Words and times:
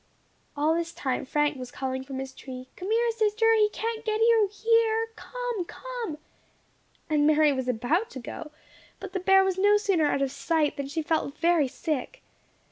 All 0.57 0.73
this 0.73 0.93
time 0.93 1.25
Frank 1.25 1.57
was 1.59 1.69
calling 1.69 2.03
from 2.03 2.17
his 2.17 2.33
tree, 2.33 2.69
"Come 2.75 2.89
here, 2.89 3.11
sister! 3.11 3.53
He 3.53 3.69
can't 3.69 4.03
get 4.03 4.19
you 4.19 4.49
here! 4.51 5.09
Come! 5.15 5.63
come!" 5.65 6.17
And 7.07 7.27
Mary 7.27 7.53
was 7.53 7.67
about 7.67 8.09
to 8.09 8.19
go; 8.19 8.49
but 8.99 9.13
the 9.13 9.19
bear 9.19 9.43
was 9.43 9.59
no 9.59 9.77
sooner 9.77 10.05
out 10.07 10.23
of 10.23 10.31
sight, 10.31 10.75
than 10.75 10.87
she 10.87 11.03
felt 11.03 11.37
very 11.37 11.67
sick. 11.67 12.23